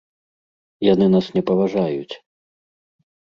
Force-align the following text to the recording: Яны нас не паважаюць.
Яны 0.93 1.05
нас 1.15 1.25
не 1.35 1.43
паважаюць. 1.51 2.13